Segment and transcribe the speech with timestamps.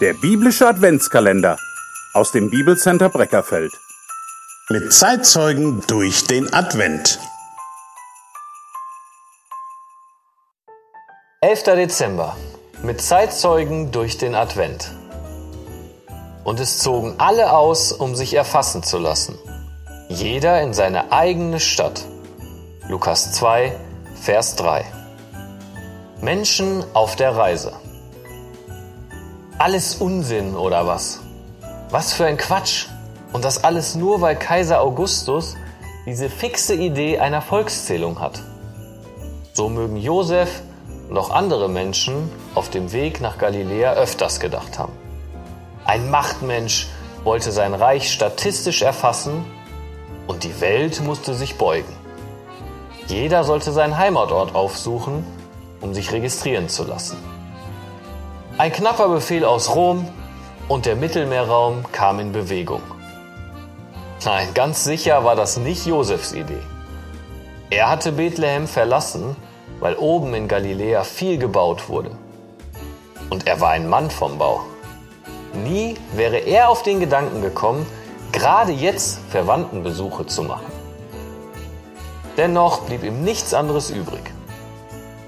[0.00, 1.58] Der biblische Adventskalender
[2.14, 3.70] aus dem Bibelcenter Breckerfeld.
[4.70, 7.18] Mit Zeitzeugen durch den Advent.
[11.42, 11.64] 11.
[11.64, 12.34] Dezember.
[12.82, 14.90] Mit Zeitzeugen durch den Advent.
[16.44, 19.38] Und es zogen alle aus, um sich erfassen zu lassen.
[20.08, 22.06] Jeder in seine eigene Stadt.
[22.88, 23.78] Lukas 2,
[24.14, 24.82] Vers 3.
[26.22, 27.74] Menschen auf der Reise.
[29.60, 31.20] Alles Unsinn oder was?
[31.90, 32.86] Was für ein Quatsch!
[33.34, 35.54] Und das alles nur, weil Kaiser Augustus
[36.06, 38.42] diese fixe Idee einer Volkszählung hat.
[39.52, 40.62] So mögen Josef
[41.10, 44.94] und auch andere Menschen auf dem Weg nach Galiläa öfters gedacht haben.
[45.84, 46.88] Ein Machtmensch
[47.22, 49.44] wollte sein Reich statistisch erfassen
[50.26, 51.94] und die Welt musste sich beugen.
[53.08, 55.22] Jeder sollte seinen Heimatort aufsuchen
[55.82, 57.18] um sich registrieren zu lassen.
[58.60, 60.06] Ein knapper Befehl aus Rom
[60.68, 62.82] und der Mittelmeerraum kam in Bewegung.
[64.22, 66.60] Nein, ganz sicher war das nicht Josefs Idee.
[67.70, 69.34] Er hatte Bethlehem verlassen,
[69.78, 72.10] weil oben in Galiläa viel gebaut wurde.
[73.30, 74.60] Und er war ein Mann vom Bau.
[75.54, 77.86] Nie wäre er auf den Gedanken gekommen,
[78.30, 80.70] gerade jetzt Verwandtenbesuche zu machen.
[82.36, 84.34] Dennoch blieb ihm nichts anderes übrig.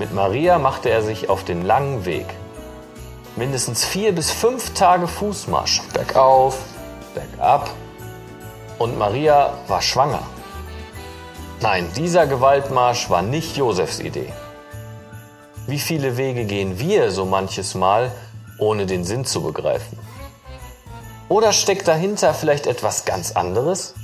[0.00, 2.26] Mit Maria machte er sich auf den langen Weg.
[3.36, 6.58] Mindestens vier bis fünf Tage Fußmarsch, bergauf,
[7.14, 7.70] bergab.
[8.78, 10.22] Und Maria war schwanger.
[11.60, 14.32] Nein, dieser Gewaltmarsch war nicht Josefs Idee.
[15.66, 18.10] Wie viele Wege gehen wir so manches Mal,
[18.58, 19.98] ohne den Sinn zu begreifen?
[21.28, 23.94] Oder steckt dahinter vielleicht etwas ganz anderes?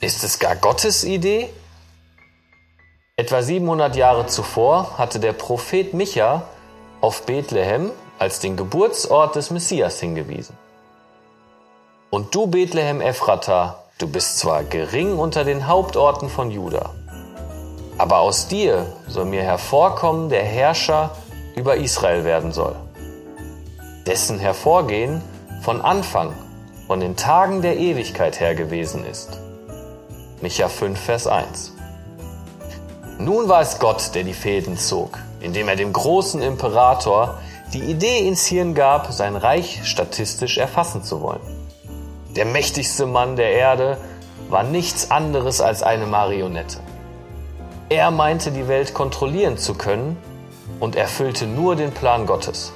[0.00, 1.48] Ist es gar Gottes Idee?
[3.16, 6.42] Etwa 700 Jahre zuvor hatte der Prophet Micha
[7.00, 7.90] auf Bethlehem
[8.22, 10.56] als den Geburtsort des Messias hingewiesen.
[12.08, 16.90] Und du Bethlehem Ephrata, du bist zwar gering unter den Hauptorten von Juda,
[17.98, 21.16] aber aus dir soll mir hervorkommen der Herrscher
[21.56, 22.76] über Israel werden soll,
[24.06, 25.20] dessen Hervorgehen
[25.62, 26.32] von Anfang,
[26.86, 29.30] von den Tagen der Ewigkeit her gewesen ist.
[30.40, 31.72] Micha 5, Vers 1.
[33.18, 37.40] Nun war es Gott, der die Fäden zog, indem er dem großen Imperator
[37.72, 41.40] die Idee ins Hirn gab, sein Reich statistisch erfassen zu wollen.
[42.36, 43.98] Der mächtigste Mann der Erde
[44.48, 46.78] war nichts anderes als eine Marionette.
[47.88, 50.16] Er meinte, die Welt kontrollieren zu können
[50.80, 52.72] und erfüllte nur den Plan Gottes.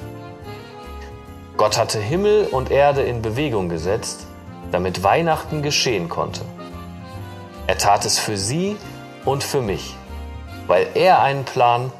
[1.57, 4.27] Gott hatte Himmel und Erde in Bewegung gesetzt,
[4.73, 6.43] damit Weihnachten geschehen konnte.
[7.67, 8.77] Er tat es für sie
[9.25, 9.97] und für mich
[10.67, 11.93] weil er einen Plan